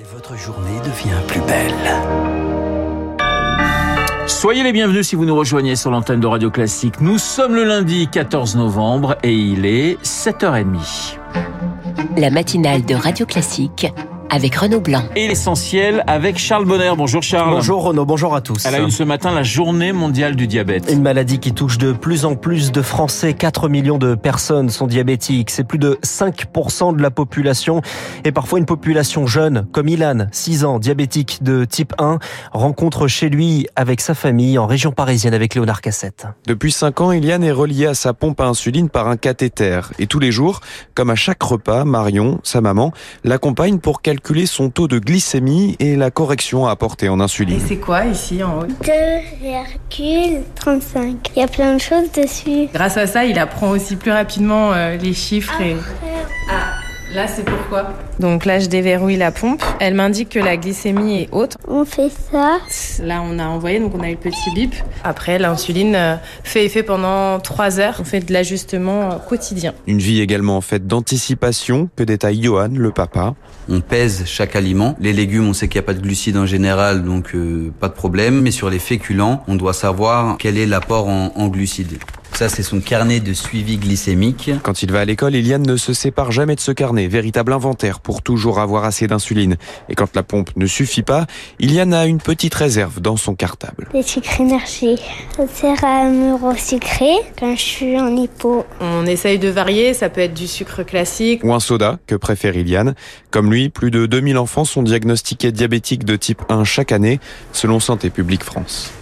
Et 0.00 0.14
votre 0.14 0.34
journée 0.34 0.78
devient 0.82 1.20
plus 1.26 1.42
belle. 1.42 1.74
Soyez 4.26 4.62
les 4.62 4.72
bienvenus 4.72 5.06
si 5.06 5.14
vous 5.14 5.26
nous 5.26 5.36
rejoignez 5.36 5.76
sur 5.76 5.90
l'antenne 5.90 6.20
de 6.20 6.26
Radio 6.26 6.50
Classique. 6.50 7.02
Nous 7.02 7.18
sommes 7.18 7.54
le 7.54 7.64
lundi 7.64 8.08
14 8.08 8.56
novembre 8.56 9.18
et 9.22 9.34
il 9.34 9.66
est 9.66 10.02
7h30. 10.02 11.18
La 12.16 12.30
matinale 12.30 12.86
de 12.86 12.94
Radio 12.94 13.26
Classique 13.26 13.88
avec 14.30 14.54
Renaud 14.54 14.80
Blanc. 14.80 15.02
Et 15.16 15.28
l'essentiel 15.28 16.04
avec 16.06 16.38
Charles 16.38 16.64
Bonner. 16.64 16.92
Bonjour 16.96 17.22
Charles. 17.22 17.50
Bonjour 17.50 17.82
Renaud, 17.82 18.04
bonjour 18.04 18.34
à 18.34 18.40
tous. 18.40 18.64
Elle 18.64 18.76
a 18.76 18.80
eu 18.80 18.90
ce 18.90 19.02
matin 19.02 19.34
la 19.34 19.42
journée 19.42 19.92
mondiale 19.92 20.36
du 20.36 20.46
diabète. 20.46 20.90
Une 20.90 21.02
maladie 21.02 21.38
qui 21.38 21.52
touche 21.52 21.78
de 21.78 21.92
plus 21.92 22.24
en 22.24 22.36
plus 22.36 22.72
de 22.72 22.80
Français. 22.80 23.34
4 23.34 23.68
millions 23.68 23.98
de 23.98 24.14
personnes 24.14 24.70
sont 24.70 24.86
diabétiques. 24.86 25.50
C'est 25.50 25.64
plus 25.64 25.78
de 25.78 25.98
5% 26.04 26.96
de 26.96 27.02
la 27.02 27.10
population. 27.10 27.82
Et 28.24 28.32
parfois 28.32 28.58
une 28.58 28.66
population 28.66 29.26
jeune, 29.26 29.66
comme 29.72 29.88
Ilan, 29.88 30.28
6 30.30 30.64
ans, 30.64 30.78
diabétique 30.78 31.42
de 31.42 31.64
type 31.64 31.94
1, 31.98 32.18
rencontre 32.52 33.08
chez 33.08 33.28
lui 33.28 33.66
avec 33.74 34.00
sa 34.00 34.14
famille 34.14 34.58
en 34.58 34.66
région 34.66 34.92
parisienne 34.92 35.34
avec 35.34 35.54
Léonard 35.54 35.80
Cassette. 35.80 36.26
Depuis 36.46 36.72
5 36.72 37.00
ans, 37.00 37.12
Iliane 37.12 37.44
est 37.44 37.50
reliée 37.50 37.86
à 37.86 37.94
sa 37.94 38.14
pompe 38.14 38.40
à 38.40 38.46
insuline 38.46 38.88
par 38.88 39.08
un 39.08 39.16
cathéter. 39.16 39.80
Et 39.98 40.06
tous 40.06 40.20
les 40.20 40.30
jours, 40.30 40.60
comme 40.94 41.10
à 41.10 41.16
chaque 41.16 41.42
repas, 41.42 41.84
Marion, 41.84 42.40
sa 42.44 42.60
maman, 42.60 42.92
l'accompagne 43.24 43.78
pour 43.78 44.02
calculer 44.20 44.44
son 44.44 44.68
taux 44.68 44.86
de 44.86 44.98
glycémie 44.98 45.76
et 45.78 45.96
la 45.96 46.10
correction 46.10 46.66
à 46.66 46.72
apporter 46.72 47.08
en 47.08 47.20
insuline. 47.20 47.56
Et 47.56 47.62
c'est 47.66 47.76
quoi 47.76 48.04
ici 48.04 48.42
en 48.42 48.60
haut? 48.60 48.66
2,35. 48.66 51.14
Il 51.34 51.40
y 51.40 51.42
a 51.42 51.48
plein 51.48 51.72
de 51.74 51.80
choses 51.80 52.12
dessus. 52.12 52.68
Grâce 52.72 52.98
à 52.98 53.06
ça, 53.06 53.24
il 53.24 53.38
apprend 53.38 53.70
aussi 53.70 53.96
plus 53.96 54.10
rapidement 54.10 54.74
euh, 54.74 54.98
les 54.98 55.14
chiffres 55.14 55.58
et... 55.62 55.74
Ah, 56.50 56.74
là 57.14 57.26
c'est 57.26 57.44
pourquoi 57.44 57.94
Donc 58.18 58.44
là 58.44 58.58
je 58.58 58.66
déverrouille 58.66 59.16
la 59.16 59.32
pompe. 59.32 59.62
Elle 59.80 59.94
m'indique 59.94 60.30
que 60.30 60.38
la 60.38 60.56
glycémie 60.56 61.22
est 61.22 61.28
haute. 61.32 61.56
On 61.68 61.84
fait 61.84 62.10
ça. 62.10 62.58
Là 63.02 63.22
on 63.24 63.38
a 63.38 63.46
envoyé, 63.46 63.80
donc 63.80 63.94
on 63.94 64.00
a 64.00 64.08
eu 64.08 64.12
le 64.12 64.16
petit 64.16 64.50
bip. 64.54 64.74
Après 65.04 65.38
l'insuline 65.38 65.94
euh, 65.94 66.16
fait 66.44 66.64
effet 66.64 66.82
pendant 66.82 67.40
3 67.40 67.80
heures. 67.80 67.96
On 68.00 68.04
fait 68.04 68.20
de 68.20 68.32
l'ajustement 68.32 69.12
euh, 69.12 69.16
quotidien. 69.16 69.74
Une 69.86 69.98
vie 69.98 70.20
également 70.20 70.60
faite 70.60 70.86
d'anticipation, 70.86 71.88
que 71.96 72.04
détaille 72.04 72.42
Johan, 72.42 72.70
le 72.74 72.90
papa? 72.90 73.34
On 73.68 73.80
pèse 73.80 74.24
chaque 74.26 74.56
aliment. 74.56 74.96
Les 75.00 75.12
légumes, 75.12 75.48
on 75.48 75.52
sait 75.52 75.68
qu'il 75.68 75.80
n'y 75.80 75.84
a 75.84 75.86
pas 75.86 75.94
de 75.94 76.00
glucides 76.00 76.36
en 76.36 76.46
général, 76.46 77.04
donc 77.04 77.34
euh, 77.34 77.72
pas 77.80 77.88
de 77.88 77.94
problème. 77.94 78.40
Mais 78.40 78.50
sur 78.50 78.70
les 78.70 78.78
féculents, 78.78 79.44
on 79.48 79.54
doit 79.54 79.72
savoir 79.72 80.36
quel 80.38 80.58
est 80.58 80.66
l'apport 80.66 81.08
en, 81.08 81.32
en 81.34 81.48
glucides. 81.48 81.98
Ça, 82.32 82.48
c'est 82.48 82.62
son 82.62 82.80
carnet 82.80 83.20
de 83.20 83.34
suivi 83.34 83.76
glycémique. 83.76 84.50
Quand 84.62 84.82
il 84.82 84.90
va 84.90 85.00
à 85.00 85.04
l'école, 85.04 85.34
Eliane 85.34 85.62
ne 85.62 85.76
se 85.76 85.92
sépare 85.92 86.32
jamais 86.32 86.54
de 86.54 86.60
ce 86.60 86.72
carnet, 86.72 87.06
véritable 87.06 87.52
inventaire 87.52 88.00
pour 88.00 88.22
toujours 88.22 88.60
avoir 88.60 88.84
assez 88.84 89.06
d'insuline. 89.06 89.56
Et 89.88 89.94
quand 89.94 90.16
la 90.16 90.22
pompe 90.22 90.50
ne 90.56 90.66
suffit 90.66 91.02
pas, 91.02 91.26
Eliane 91.60 91.92
a 91.92 92.06
une 92.06 92.18
petite 92.18 92.54
réserve 92.54 93.00
dans 93.00 93.16
son 93.16 93.34
cartable. 93.34 93.88
Des 93.92 94.02
sucres 94.02 94.40
énergie. 94.40 94.96
Ça 95.36 95.46
sert 95.46 95.84
à 95.84 96.08
me 96.08 96.34
resucrer 96.34 97.12
quand 97.38 97.54
je 97.56 97.60
suis 97.62 98.00
en 98.00 98.16
hypo. 98.16 98.64
On 98.80 99.04
essaye 99.04 99.38
de 99.38 99.48
varier, 99.48 99.92
ça 99.92 100.08
peut 100.08 100.22
être 100.22 100.34
du 100.34 100.46
sucre 100.46 100.82
classique. 100.82 101.44
Ou 101.44 101.52
un 101.52 101.60
soda, 101.60 101.98
que 102.06 102.14
préfère 102.14 102.56
Iliane. 102.56 102.94
Comme 103.30 103.52
lui, 103.52 103.68
plus 103.68 103.90
de 103.90 104.06
2000 104.06 104.38
enfants 104.38 104.64
sont 104.64 104.82
diagnostiqués 104.82 105.52
diabétiques 105.52 106.04
de 106.04 106.16
type 106.16 106.42
1 106.48 106.64
chaque 106.64 106.92
année, 106.92 107.20
selon 107.52 107.80
Santé 107.80 108.08
publique 108.08 108.44
France. 108.44 108.92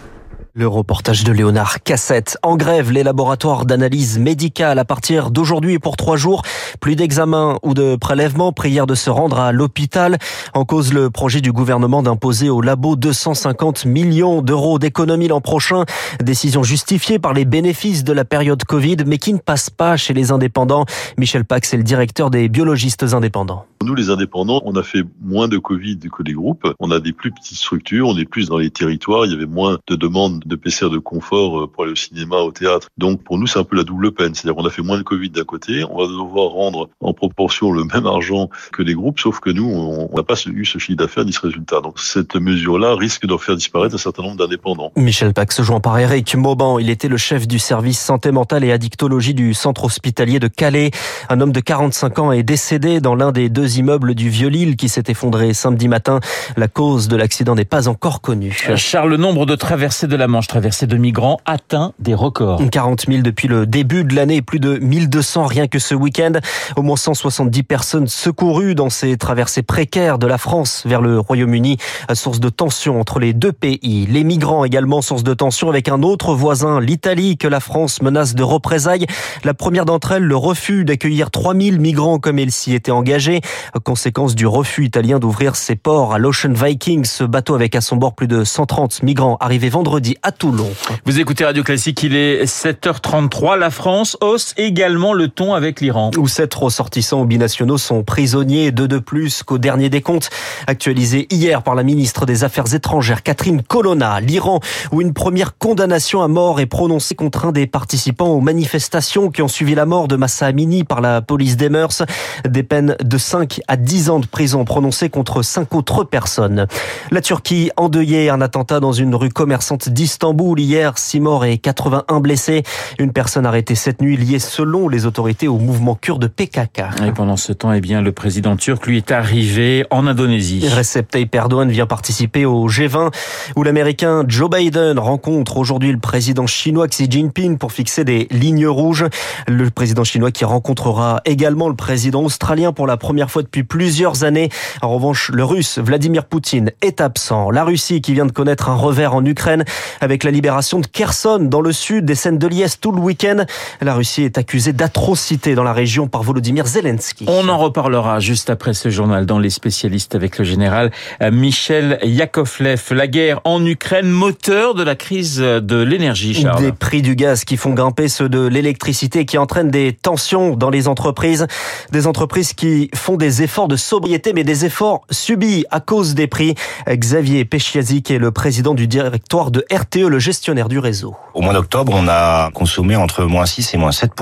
Le 0.54 0.66
reportage 0.66 1.24
de 1.24 1.32
Léonard 1.32 1.82
Cassette. 1.82 2.38
En 2.42 2.56
grève, 2.56 2.91
les 2.91 3.02
laboratoires 3.02 3.66
d'analyse 3.66 4.18
médicale 4.18 4.78
à 4.78 4.84
partir 4.84 5.30
d'aujourd'hui 5.30 5.78
pour 5.78 5.96
trois 5.96 6.16
jours. 6.16 6.42
Plus 6.80 6.96
d'examens 6.96 7.58
ou 7.62 7.74
de 7.74 7.96
prélèvements. 7.96 8.52
Prière 8.52 8.86
de 8.86 8.94
se 8.94 9.10
rendre 9.10 9.38
à 9.38 9.52
l'hôpital. 9.52 10.19
En 10.54 10.64
cause, 10.64 10.92
le 10.92 11.10
projet 11.10 11.41
du 11.41 11.52
gouvernement 11.52 12.02
d'imposer 12.02 12.48
au 12.48 12.60
labo 12.60 12.96
250 12.96 13.84
millions 13.84 14.42
d'euros 14.42 14.78
d'économie 14.78 15.28
l'an 15.28 15.41
prochain. 15.41 15.84
Décision 16.22 16.62
justifiée 16.62 17.19
par 17.19 17.34
les 17.34 17.44
bénéfices 17.44 18.02
de 18.02 18.12
la 18.12 18.24
période 18.24 18.65
Covid, 18.65 18.97
mais 19.06 19.19
qui 19.19 19.34
ne 19.34 19.38
passe 19.38 19.70
pas 19.70 19.97
chez 19.97 20.15
les 20.15 20.32
indépendants. 20.32 20.86
Michel 21.19 21.44
Pax 21.44 21.75
est 21.75 21.78
le 21.78 21.84
directeur 21.84 22.30
des 22.30 22.48
biologistes 22.48 23.04
indépendants. 23.12 23.66
Nous, 23.84 23.94
les 23.94 24.10
indépendants, 24.10 24.60
on 24.65 24.75
a 24.75 24.82
fait 24.82 25.04
moins 25.22 25.47
de 25.47 25.56
Covid 25.56 25.98
que 25.98 26.22
les 26.22 26.32
groupes. 26.32 26.66
On 26.80 26.91
a 26.91 26.98
des 26.98 27.12
plus 27.12 27.30
petites 27.30 27.59
structures, 27.59 28.09
on 28.09 28.19
est 28.19 28.25
plus 28.25 28.48
dans 28.48 28.59
les 28.59 28.70
territoires. 28.70 29.25
Il 29.25 29.32
y 29.32 29.34
avait 29.34 29.47
moins 29.47 29.78
de 29.86 29.94
demandes 29.94 30.42
de 30.48 30.56
PCR 30.56 30.91
de 30.91 30.98
confort 30.98 31.60
euh, 31.60 31.66
pour 31.66 31.84
aller 31.84 31.92
au 31.92 31.97
cinéma, 31.97 32.36
au 32.36 32.50
théâtre. 32.50 32.88
Donc 32.98 33.22
pour 33.22 33.38
nous, 33.38 33.47
c'est 33.47 33.59
un 33.59 33.64
peu 33.64 33.76
la 33.76 33.84
double 33.84 34.12
peine. 34.12 34.34
C'est-à-dire 34.34 34.56
qu'on 34.56 34.66
a 34.66 34.70
fait 34.70 34.82
moins 34.82 34.98
de 34.98 35.03
Covid 35.03 35.31
d'un 35.31 35.44
côté, 35.44 35.84
on 35.84 35.98
va 35.98 36.06
devoir 36.06 36.50
rendre 36.50 36.88
en 37.00 37.12
proportion 37.12 37.70
le 37.72 37.84
même 37.84 38.06
argent 38.06 38.50
que 38.72 38.82
les 38.82 38.94
groupes, 38.94 39.20
sauf 39.20 39.41
que 39.41 39.50
nous, 39.50 39.66
on 39.66 40.14
n'a 40.14 40.22
pas 40.22 40.34
eu 40.47 40.64
ce 40.64 40.78
chiffre 40.78 40.98
d'affaires 40.98 41.25
ni 41.25 41.32
ce 41.32 41.41
résultat. 41.41 41.81
Donc 41.81 41.98
cette 41.98 42.36
mesure-là 42.36 42.94
risque 42.94 43.26
d'en 43.26 43.38
faire 43.38 43.56
disparaître 43.56 43.94
un 43.94 43.98
certain 43.98 44.22
nombre 44.22 44.36
d'indépendants. 44.36 44.92
Michel 44.97 45.32
Pax 45.32 45.56
se 45.56 45.62
joint 45.62 45.81
par 45.81 45.98
Eric 45.98 46.34
Mauban. 46.36 46.78
Il 46.78 46.91
était 46.91 47.09
le 47.09 47.16
chef 47.16 47.47
du 47.47 47.59
service 47.59 48.00
santé 48.00 48.30
mentale 48.30 48.65
et 48.65 48.72
addictologie 48.72 49.34
du 49.34 49.54
centre 49.54 49.84
hospitalier 49.84 50.38
de 50.38 50.48
Calais. 50.48 50.91
Un 51.28 51.41
homme 51.41 51.53
de 51.53 51.60
45 51.60 52.19
ans 52.19 52.32
est 52.32 52.42
décédé 52.42 53.00
dans 53.00 53.15
l'un 53.15 53.32
des 53.32 53.48
deux 53.48 53.78
immeubles 53.78 54.15
du 54.15 54.28
Vieux-Lille 54.28 54.76
qui 54.76 54.88
s'est 54.88 55.04
effondré 55.09 55.54
samedi 55.54 55.88
matin. 55.88 56.20
La 56.56 56.69
cause 56.69 57.09
de 57.09 57.16
l'accident 57.16 57.54
n'est 57.54 57.65
pas 57.65 57.88
encore 57.88 58.20
connue. 58.20 58.56
Charles, 58.76 59.10
le 59.10 59.16
nombre 59.16 59.47
de 59.47 59.54
traversées 59.56 60.06
de 60.06 60.16
la 60.16 60.28
Manche 60.28 60.47
traversée 60.47 60.87
de 60.87 60.99
migrants 60.99 61.39
atteint 61.47 61.94
des 61.99 62.12
records. 62.12 62.61
40 62.71 63.06
000 63.09 63.22
depuis 63.22 63.49
le 63.49 63.65
début 63.66 64.05
de 64.05 64.15
l'année, 64.15 64.43
plus 64.43 64.61
de 64.61 64.77
1200 64.77 65.47
rien 65.47 65.69
que 65.69 65.78
ce 65.78 65.94
week-end. 65.94 66.33
Au 66.77 66.83
moins 66.83 66.97
170 66.97 67.62
personnes 67.62 68.06
secourues 68.09 68.75
dans 68.75 68.91
ces 68.91 69.16
traversées 69.16 69.62
précaires 69.62 70.19
de 70.19 70.27
la 70.27 70.37
France 70.37 70.83
vers 70.84 71.00
le 71.00 71.19
Royaume-Uni, 71.19 71.78
source 72.12 72.41
de 72.41 72.50
tension 72.50 73.00
entre 73.00 73.21
les 73.21 73.33
deux 73.33 73.53
pays. 73.53 74.06
Les 74.06 74.22
migrants 74.22 74.66
également 74.66 75.00
source 75.00 75.22
de 75.22 75.33
tension 75.33 75.71
avec 75.71 75.89
un 75.89 76.03
autre 76.03 76.34
voisin, 76.34 76.78
l'Italie, 76.78 77.39
que 77.39 77.49
la 77.49 77.60
France 77.60 78.03
menace 78.03 78.34
de 78.34 78.43
représailles. 78.43 79.06
La 79.45 79.55
première 79.55 79.87
d'entre 79.87 80.12
elles, 80.12 80.25
le 80.25 80.37
refus 80.37 80.84
d'accueillir 80.84 81.31
3000 81.31 81.81
migrants 81.81 82.19
comme 82.19 82.39
elle 82.39 82.53
s'y 82.53 82.75
était 82.75 82.91
engagée. 82.91 83.41
Conséquence 83.83 84.34
du 84.34 84.47
refus 84.47 84.84
italien 84.84 85.21
d'ouvrir 85.21 85.56
ses 85.56 85.75
ports 85.75 86.12
à 86.12 86.19
l'Ocean 86.19 86.53
Viking, 86.53 87.06
ce 87.06 87.25
bateau 87.25 87.55
avec 87.55 87.75
à 87.75 87.81
son 87.81 87.97
bord 87.97 88.15
plus 88.15 88.28
de 88.28 88.45
130 88.45 89.03
migrants 89.03 89.39
arrivés 89.41 89.71
vendredi 89.71 90.16
à 90.22 90.32
Toulon. 90.32 90.70
Vous 91.04 91.20
écoutez 91.20 91.44
Radio 91.44 91.62
Classique, 91.62 92.02
il 92.02 92.16
est 92.16 92.44
7h33. 92.44 93.58
La 93.58 93.70
France 93.70 94.16
hausse 94.20 94.54
également 94.56 95.12
le 95.12 95.28
ton 95.28 95.54
avec 95.54 95.80
l'Iran. 95.80 96.10
Où 96.16 96.28
sept 96.28 96.54
ressortissants 96.54 97.24
binationaux 97.24 97.78
sont 97.78 98.02
prisonniers, 98.02 98.70
deux 98.70 98.88
de 98.88 98.98
plus 98.98 99.42
qu'au 99.42 99.58
dernier 99.58 99.88
décompte. 99.88 100.30
Actualisé 100.66 101.26
hier 101.30 101.62
par 101.62 101.74
la 101.74 101.82
ministre 101.82 102.26
des 102.26 102.44
Affaires 102.44 102.74
étrangères, 102.74 103.22
Catherine 103.22 103.62
Colonna. 103.62 104.20
L'Iran, 104.20 104.60
où 104.92 105.00
une 105.00 105.12
première 105.12 105.56
condamnation 105.58 106.22
à 106.22 106.28
mort 106.28 106.60
est 106.60 106.66
prononcée 106.66 107.14
contre 107.14 107.46
un 107.46 107.52
des 107.52 107.66
participants 107.66 108.28
aux 108.28 108.40
manifestations 108.40 109.30
qui 109.30 109.42
ont 109.42 109.48
suivi 109.48 109.74
la 109.74 109.86
mort 109.86 110.08
de 110.08 110.16
Massa 110.16 110.46
Amini 110.46 110.84
par 110.84 111.00
la 111.00 111.22
police 111.22 111.56
des 111.56 111.68
mœurs. 111.68 112.02
Des 112.48 112.62
peines 112.62 112.96
de 113.02 113.18
5 113.18 113.60
à 113.68 113.76
10 113.76 114.10
ans 114.10 114.20
de 114.20 114.26
prison 114.26 114.64
prononcées 114.64 115.10
contre 115.10 115.42
cinq 115.42 115.74
autres 115.74 116.04
personnes. 116.04 116.66
La 117.10 117.20
Turquie 117.20 117.70
endeuillée 117.76 118.30
un 118.30 118.40
attentat 118.40 118.80
dans 118.80 118.92
une 118.92 119.14
rue 119.14 119.28
commerçante 119.28 119.88
d'Istanbul 120.08 120.58
hier, 120.58 120.96
6 120.96 121.20
morts 121.20 121.44
et 121.44 121.58
81 121.58 122.20
blessés. 122.20 122.62
Une 122.98 123.12
personne 123.12 123.44
arrêtée 123.44 123.74
cette 123.74 124.00
nuit 124.00 124.16
liée 124.16 124.38
selon 124.38 124.88
les 124.88 125.04
autorités 125.04 125.48
au 125.48 125.58
mouvement 125.58 125.94
kurde 125.94 126.28
PKK. 126.28 127.04
Et 127.06 127.12
pendant 127.12 127.36
ce 127.36 127.52
temps, 127.52 127.74
eh 127.74 127.82
bien, 127.82 128.00
le 128.00 128.12
président 128.12 128.56
turc, 128.56 128.86
lui, 128.86 128.97
est 128.97 129.12
arrivé 129.12 129.84
en 129.91 130.06
Indonésie. 130.06 130.66
Recep 130.66 131.10
Tayyip 131.10 131.34
Erdogan 131.34 131.68
vient 131.70 131.84
participer 131.84 132.47
au 132.47 132.70
G20 132.70 133.12
où 133.54 133.62
l'américain 133.62 134.24
Joe 134.26 134.48
Biden 134.48 134.98
rencontre 134.98 135.58
aujourd'hui 135.58 135.92
le 135.92 135.98
président 135.98 136.47
chinois 136.47 136.88
Xi 136.88 137.06
Jinping 137.10 137.58
pour 137.58 137.72
fixer 137.72 138.04
des 138.04 138.28
lignes 138.30 138.66
rouges. 138.66 139.04
Le 139.47 139.68
président 139.68 140.04
chinois 140.04 140.30
qui 140.30 140.47
rencontrera 140.47 141.20
également 141.26 141.68
le 141.68 141.76
président 141.76 142.22
australien 142.22 142.72
pour 142.72 142.86
la 142.86 142.97
première 142.97 143.30
fois 143.30 143.42
depuis 143.42 143.62
plusieurs 143.62 144.24
années. 144.24 144.48
En 144.80 144.88
revanche, 144.88 145.30
le 145.34 145.44
russe 145.44 145.78
Vladimir 145.78 146.24
Poutine 146.24 146.71
est 146.80 147.03
absent. 147.03 147.50
La 147.50 147.65
Russie 147.65 148.00
qui 148.00 148.15
vient 148.15 148.24
de 148.24 148.33
connaître 148.33 148.71
un 148.71 148.74
revers 148.74 149.15
en 149.15 149.22
Ukraine 149.27 149.65
avec 150.00 150.24
la 150.24 150.30
libération 150.30 150.80
de 150.80 150.86
Kherson 150.86 151.39
dans 151.41 151.60
le 151.60 151.72
sud, 151.72 152.04
des 152.04 152.15
scènes 152.15 152.39
de 152.39 152.47
liesse 152.47 152.80
tout 152.80 152.92
le 152.92 153.00
week-end. 153.00 153.45
La 153.80 153.95
Russie 153.95 154.22
est 154.22 154.39
accusée 154.39 154.72
d'atrocités 154.72 155.54
dans 155.54 155.65
la 155.65 155.72
région 155.72 156.09
par 156.09 156.22
Volodymyr 156.22 156.66
Zelensky. 156.66 157.24
On 157.28 157.48
en 157.48 157.59
reparlera 157.59 158.21
juste 158.21 158.50
après 158.50 158.74
ce 158.74 158.89
journal 158.91 159.27
dans 159.27 159.39
les 159.39 159.50
spécialistes 159.50 160.15
avec 160.15 160.39
le 160.39 160.45
général 160.45 160.91
Michel 161.33 161.98
Yakovlev. 162.03 162.83
La 162.91 163.06
guerre 163.06 163.41
en 163.45 163.65
Ukraine, 163.65 164.09
moteur 164.09 164.74
de 164.74 164.83
la 164.83 164.95
crise 164.95 165.39
de 165.39 165.83
l'énergie, 165.83 166.34
Charles. 166.34 166.62
Des 166.62 166.72
prix 166.72 167.03
du 167.03 167.16
gaz 167.16 167.45
qui 167.45 167.56
font 167.56 167.72
grimper 167.72 168.09
ceux 168.09 168.28
de 168.28 168.47
l'électricité 168.47 169.24
qui 169.24 169.39
entraînent 169.39 169.71
des 169.71 169.92
tensions 169.92 170.56
dans 170.56 170.71
les 170.71 170.89
entreprises. 170.89 171.47
Des 171.92 172.06
entreprises 172.06 172.53
qui 172.53 172.91
font 172.95 173.16
des 173.16 173.42
efforts 173.42 173.68
de 173.68 173.77
sobriété, 173.77 174.33
mais 174.33 174.45
des 174.45 174.65
efforts 174.65 175.03
subis 175.10 175.65
à 175.71 175.80
cause 175.80 176.15
des 176.15 176.27
prix. 176.27 176.54
Xavier 176.89 177.45
Pechiazic 177.45 178.10
est 178.10 178.18
le 178.18 178.30
président 178.30 178.74
du 178.74 178.86
directoire 178.86 179.50
de 179.50 179.65
RT 179.72 179.87
RTE, 179.88 180.06
le 180.06 180.18
gestionnaire 180.18 180.68
du 180.68 180.78
réseau. 180.78 181.16
Au 181.34 181.40
mois 181.40 181.52
d'octobre, 181.52 181.92
on 181.94 182.08
a 182.08 182.50
consommé 182.52 182.96
entre 182.96 183.24
moins 183.24 183.46
6 183.46 183.74
et 183.74 183.78
moins 183.78 183.92
7 183.92 184.12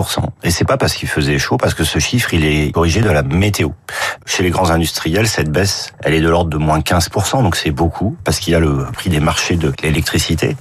Et 0.44 0.50
c'est 0.50 0.64
pas 0.64 0.76
parce 0.76 0.94
qu'il 0.94 1.08
faisait 1.08 1.38
chaud, 1.38 1.56
parce 1.56 1.74
que 1.74 1.82
ce 1.82 1.98
chiffre, 1.98 2.34
il 2.34 2.44
est 2.44 2.72
corrigé 2.72 3.00
de 3.00 3.10
la 3.10 3.22
météo. 3.22 3.70
Chez 4.26 4.42
les 4.42 4.50
grands 4.50 4.70
industriels, 4.70 5.26
cette 5.26 5.50
baisse, 5.50 5.92
elle 6.04 6.14
est 6.14 6.20
de 6.20 6.28
l'ordre 6.28 6.50
de 6.50 6.56
moins 6.56 6.80
15 6.80 7.08
donc 7.42 7.56
c'est 7.56 7.70
beaucoup, 7.70 8.16
parce 8.24 8.38
qu'il 8.38 8.52
y 8.52 8.56
a 8.56 8.60
le 8.60 8.86
prix 8.92 9.10
des 9.10 9.20
marchés 9.20 9.56
de 9.56 9.72
l'électricité. 9.82 10.56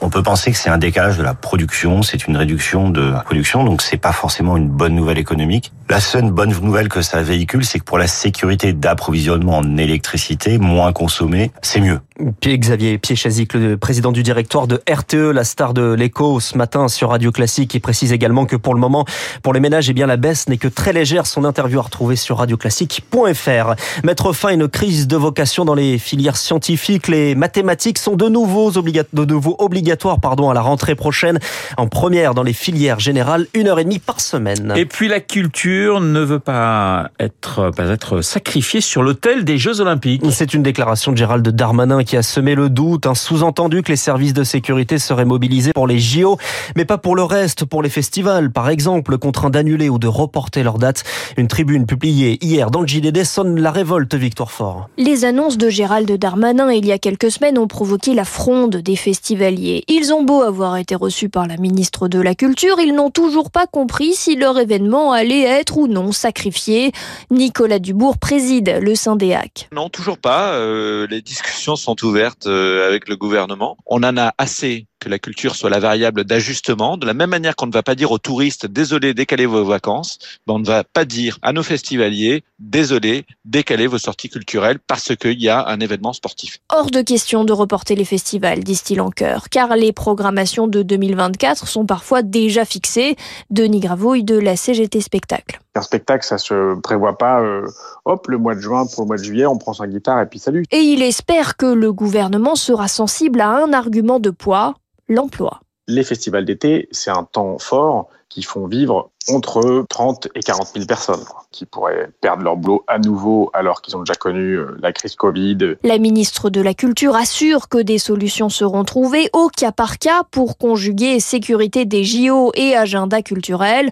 On 0.00 0.10
peut 0.10 0.22
penser 0.22 0.50
que 0.50 0.58
c'est 0.58 0.70
un 0.70 0.78
décalage 0.78 1.16
de 1.16 1.22
la 1.22 1.34
production, 1.34 2.02
c'est 2.02 2.26
une 2.26 2.36
réduction 2.36 2.90
de 2.90 3.12
la 3.12 3.20
production, 3.20 3.64
donc 3.64 3.82
c'est 3.82 3.96
pas 3.96 4.12
forcément 4.12 4.56
une 4.56 4.68
bonne 4.68 4.94
nouvelle 4.94 5.18
économique. 5.18 5.72
La 5.88 6.00
seule 6.00 6.30
bonne 6.30 6.50
nouvelle 6.50 6.88
que 6.88 7.02
ça 7.02 7.22
véhicule, 7.22 7.64
c'est 7.64 7.78
que 7.78 7.84
pour 7.84 7.98
la 7.98 8.06
sécurité 8.06 8.72
d'approvisionnement 8.72 9.58
en 9.58 9.76
électricité, 9.76 10.58
moins 10.58 10.92
consommée, 10.92 11.50
c'est 11.62 11.80
mieux. 11.80 12.00
Pierre-Xavier 12.40 12.98
Piéchazic, 12.98 13.54
le 13.54 13.76
président 13.76 14.12
du 14.12 14.22
directoire 14.50 14.66
de 14.66 14.82
RTE, 14.92 15.32
la 15.32 15.44
star 15.44 15.74
de 15.74 15.92
l'écho 15.92 16.40
ce 16.40 16.58
matin 16.58 16.88
sur 16.88 17.10
Radio 17.10 17.30
Classique, 17.30 17.72
il 17.74 17.80
précise 17.80 18.12
également 18.12 18.46
que 18.46 18.56
pour 18.56 18.74
le 18.74 18.80
moment, 18.80 19.04
pour 19.44 19.52
les 19.52 19.60
ménages, 19.60 19.88
eh 19.88 19.92
bien, 19.92 20.08
la 20.08 20.16
baisse 20.16 20.48
n'est 20.48 20.56
que 20.56 20.66
très 20.66 20.92
légère. 20.92 21.26
Son 21.26 21.44
interview 21.44 21.78
à 21.78 21.82
retrouver 21.82 22.16
sur 22.16 22.38
radioclassique.fr. 22.38 23.74
Mettre 24.02 24.32
fin 24.32 24.48
à 24.48 24.52
une 24.52 24.66
crise 24.66 25.06
de 25.06 25.16
vocation 25.16 25.64
dans 25.64 25.76
les 25.76 25.98
filières 25.98 26.36
scientifiques. 26.36 27.06
Les 27.06 27.36
mathématiques 27.36 27.98
sont 27.98 28.16
de 28.16 28.28
nouveau, 28.28 28.72
de 28.72 29.24
nouveau 29.24 29.54
obligatoires 29.60 30.18
pardon, 30.18 30.50
à 30.50 30.54
la 30.54 30.62
rentrée 30.62 30.96
prochaine. 30.96 31.38
En 31.76 31.86
première 31.86 32.34
dans 32.34 32.42
les 32.42 32.52
filières 32.52 32.98
générales, 32.98 33.46
une 33.54 33.68
heure 33.68 33.78
et 33.78 33.84
demie 33.84 34.00
par 34.00 34.20
semaine. 34.20 34.74
Et 34.76 34.84
puis 34.84 35.06
la 35.06 35.20
culture 35.20 36.00
ne 36.00 36.20
veut 36.20 36.40
pas 36.40 37.10
être, 37.20 37.70
pas 37.70 37.86
être 37.86 38.20
sacrifiée 38.20 38.80
sur 38.80 39.04
l'autel 39.04 39.44
des 39.44 39.58
Jeux 39.58 39.80
Olympiques. 39.80 40.22
C'est 40.32 40.54
une 40.54 40.64
déclaration 40.64 41.12
de 41.12 41.16
Gérald 41.16 41.48
Darmanin 41.48 42.02
qui 42.02 42.16
a 42.16 42.22
semé 42.22 42.56
le 42.56 42.68
doute, 42.68 43.06
un 43.06 43.14
sous-entendu 43.14 43.84
que 43.84 43.90
les 43.90 43.96
services 43.96 44.32
de 44.32 44.39
sécurité 44.44 44.98
seraient 44.98 45.24
mobilisés 45.24 45.72
pour 45.72 45.86
les 45.86 45.98
JO, 45.98 46.38
mais 46.76 46.84
pas 46.84 46.98
pour 46.98 47.16
le 47.16 47.22
reste, 47.22 47.64
pour 47.64 47.82
les 47.82 47.90
festivals, 47.90 48.50
par 48.50 48.68
exemple, 48.68 49.18
contraints 49.18 49.50
d'annuler 49.50 49.88
ou 49.88 49.98
de 49.98 50.06
reporter 50.06 50.62
leur 50.62 50.78
date. 50.78 51.04
Une 51.36 51.48
tribune 51.48 51.86
publiée 51.86 52.38
hier 52.42 52.70
dans 52.70 52.80
le 52.80 52.86
JDD 52.86 53.24
sonne 53.24 53.60
la 53.60 53.70
révolte 53.70 54.14
Victoire 54.14 54.52
Fort. 54.52 54.88
Les 54.96 55.24
annonces 55.24 55.58
de 55.58 55.68
Gérald 55.68 56.10
Darmanin 56.10 56.70
il 56.72 56.86
y 56.86 56.92
a 56.92 56.98
quelques 56.98 57.30
semaines 57.30 57.58
ont 57.58 57.66
provoqué 57.66 58.14
la 58.14 58.24
fronde 58.24 58.76
des 58.76 58.96
festivaliers. 58.96 59.84
Ils 59.88 60.12
ont 60.12 60.22
beau 60.22 60.42
avoir 60.42 60.76
été 60.76 60.94
reçus 60.94 61.28
par 61.28 61.46
la 61.46 61.56
ministre 61.56 62.08
de 62.08 62.20
la 62.20 62.34
Culture, 62.34 62.76
ils 62.80 62.94
n'ont 62.94 63.10
toujours 63.10 63.50
pas 63.50 63.66
compris 63.66 64.14
si 64.14 64.36
leur 64.36 64.58
événement 64.58 65.12
allait 65.12 65.42
être 65.42 65.76
ou 65.76 65.86
non 65.86 66.12
sacrifié. 66.12 66.92
Nicolas 67.30 67.78
Dubourg 67.78 68.18
préside 68.18 68.78
le 68.80 68.94
Syndéac. 68.94 69.68
Non, 69.72 69.88
toujours 69.88 70.18
pas. 70.18 70.52
Euh, 70.52 71.06
les 71.08 71.22
discussions 71.22 71.76
sont 71.76 71.96
ouverte 72.04 72.46
euh, 72.46 72.86
avec 72.86 73.08
le 73.08 73.16
gouvernement. 73.16 73.76
On 73.86 74.02
en 74.02 74.16
a 74.16 74.29
assez 74.38 74.86
que 75.00 75.08
la 75.08 75.18
culture 75.18 75.56
soit 75.56 75.70
la 75.70 75.80
variable 75.80 76.24
d'ajustement. 76.24 76.96
De 76.96 77.06
la 77.06 77.14
même 77.14 77.30
manière 77.30 77.56
qu'on 77.56 77.66
ne 77.66 77.72
va 77.72 77.82
pas 77.82 77.94
dire 77.94 78.12
aux 78.12 78.18
touristes 78.18 78.66
désolé, 78.66 79.14
décalez 79.14 79.46
vos 79.46 79.64
vacances, 79.64 80.18
ben 80.46 80.54
on 80.54 80.58
ne 80.58 80.66
va 80.66 80.84
pas 80.84 81.04
dire 81.04 81.38
à 81.42 81.52
nos 81.52 81.62
festivaliers 81.62 82.44
désolé, 82.60 83.24
décalez 83.44 83.86
vos 83.86 83.98
sorties 83.98 84.28
culturelles 84.28 84.78
parce 84.78 85.16
qu'il 85.16 85.40
y 85.40 85.48
a 85.48 85.66
un 85.66 85.80
événement 85.80 86.12
sportif. 86.12 86.58
Hors 86.68 86.90
de 86.90 87.00
question 87.00 87.44
de 87.44 87.52
reporter 87.52 87.94
les 87.94 88.04
festivals, 88.04 88.62
disent-ils 88.62 89.00
en 89.00 89.10
chœur, 89.10 89.48
car 89.48 89.74
les 89.76 89.92
programmations 89.92 90.68
de 90.68 90.82
2024 90.82 91.66
sont 91.66 91.86
parfois 91.86 92.22
déjà 92.22 92.64
fixées. 92.64 93.16
Denis 93.48 93.80
Gravouille 93.80 94.24
de 94.24 94.38
la 94.38 94.56
CGT 94.56 95.00
Spectacle. 95.00 95.58
Un 95.74 95.82
spectacle, 95.82 96.26
ça 96.26 96.36
se 96.36 96.78
prévoit 96.80 97.16
pas, 97.16 97.40
euh, 97.40 97.66
hop, 98.04 98.26
le 98.28 98.38
mois 98.38 98.54
de 98.54 98.60
juin 98.60 98.86
pour 98.86 99.04
le 99.04 99.06
mois 99.06 99.16
de 99.16 99.22
juillet, 99.22 99.46
on 99.46 99.56
prend 99.56 99.72
sa 99.72 99.86
guitare 99.86 100.20
et 100.20 100.26
puis 100.26 100.38
salut. 100.38 100.64
Et 100.70 100.80
il 100.80 101.02
espère 101.02 101.56
que 101.56 101.66
le 101.66 101.92
gouvernement 101.92 102.56
sera 102.56 102.88
sensible 102.88 103.40
à 103.40 103.48
un 103.50 103.72
argument 103.72 104.18
de 104.18 104.30
poids, 104.30 104.74
l'emploi. 105.10 105.60
Les 105.88 106.04
festivals 106.04 106.44
d'été, 106.44 106.88
c'est 106.92 107.10
un 107.10 107.24
temps 107.24 107.58
fort 107.58 108.08
qui 108.28 108.42
font 108.42 108.68
vivre 108.68 109.10
entre 109.28 109.84
30 109.88 110.28
et 110.36 110.40
40 110.40 110.68
000 110.74 110.86
personnes 110.86 111.24
qui 111.50 111.66
pourraient 111.66 112.10
perdre 112.20 112.44
leur 112.44 112.56
boulot 112.56 112.84
à 112.86 112.98
nouveau 113.00 113.50
alors 113.52 113.82
qu'ils 113.82 113.96
ont 113.96 114.00
déjà 114.00 114.14
connu 114.14 114.54
euh, 114.54 114.76
la 114.80 114.92
crise 114.92 115.16
Covid. 115.16 115.58
La 115.82 115.98
ministre 115.98 116.48
de 116.48 116.60
la 116.60 116.72
Culture 116.72 117.16
assure 117.16 117.68
que 117.68 117.78
des 117.78 117.98
solutions 117.98 118.48
seront 118.48 118.84
trouvées 118.84 119.28
au 119.32 119.48
cas 119.48 119.72
par 119.72 119.98
cas 119.98 120.22
pour 120.30 120.58
conjuguer 120.58 121.18
sécurité 121.18 121.84
des 121.84 122.04
JO 122.04 122.52
et 122.54 122.76
agenda 122.76 123.20
culturel. 123.20 123.90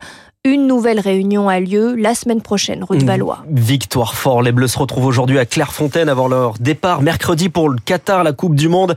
Une 0.50 0.66
nouvelle 0.66 0.98
réunion 0.98 1.50
a 1.50 1.60
lieu 1.60 1.94
la 1.94 2.14
semaine 2.14 2.40
prochaine, 2.40 2.82
rue 2.82 2.96
de 2.96 3.04
mmh. 3.04 3.06
Valois. 3.06 3.44
Victoire 3.50 4.14
fort. 4.14 4.40
Les 4.40 4.50
Bleus 4.50 4.68
se 4.68 4.78
retrouvent 4.78 5.04
aujourd'hui 5.04 5.38
à 5.38 5.44
Clairefontaine 5.44 6.08
avant 6.08 6.26
leur 6.26 6.54
départ 6.58 7.02
mercredi 7.02 7.50
pour 7.50 7.68
le 7.68 7.76
Qatar, 7.84 8.24
la 8.24 8.32
Coupe 8.32 8.54
du 8.54 8.70
Monde. 8.70 8.94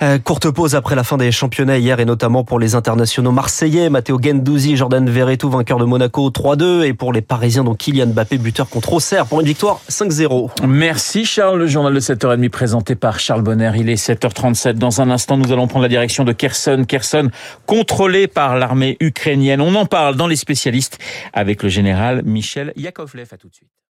Euh, 0.00 0.18
courte 0.18 0.50
pause 0.50 0.74
après 0.74 0.94
la 0.94 1.04
fin 1.04 1.18
des 1.18 1.30
championnats 1.32 1.76
hier 1.76 2.00
et 2.00 2.06
notamment 2.06 2.44
pour 2.44 2.58
les 2.58 2.74
internationaux 2.74 3.30
marseillais, 3.30 3.90
Matteo 3.90 4.18
Gendouzi, 4.18 4.74
Jordan 4.74 5.06
Verretou, 5.06 5.50
vainqueur 5.50 5.78
de 5.78 5.84
Monaco 5.84 6.30
3-2 6.30 6.84
et 6.84 6.94
pour 6.94 7.12
les 7.12 7.20
Parisiens, 7.20 7.64
donc 7.64 7.76
Kylian 7.76 8.06
Mbappé, 8.06 8.38
buteur 8.38 8.70
contre 8.70 8.94
Auxerre 8.94 9.26
pour 9.26 9.40
une 9.40 9.46
victoire 9.46 9.82
5-0. 9.90 10.66
Merci 10.66 11.26
Charles. 11.26 11.58
Le 11.58 11.66
journal 11.66 11.92
de 11.92 12.00
7h30 12.00 12.48
présenté 12.48 12.94
par 12.94 13.20
Charles 13.20 13.42
Bonner. 13.42 13.72
Il 13.76 13.90
est 13.90 14.02
7h37. 14.02 14.72
Dans 14.72 15.02
un 15.02 15.10
instant, 15.10 15.36
nous 15.36 15.52
allons 15.52 15.66
prendre 15.66 15.82
la 15.82 15.90
direction 15.90 16.24
de 16.24 16.32
Kherson. 16.32 16.84
Kherson 16.88 17.28
contrôlé 17.66 18.28
par 18.28 18.56
l'armée 18.56 18.96
ukrainienne. 19.00 19.60
On 19.60 19.74
en 19.74 19.84
parle 19.84 20.16
dans 20.16 20.26
les 20.26 20.36
spécialistes 20.36 20.85
avec 21.32 21.62
le 21.62 21.68
général 21.68 22.22
Michel 22.24 22.72
Yakovlev. 22.76 23.28
À 23.32 23.36
tout 23.36 23.48
de 23.48 23.54
suite. 23.54 23.75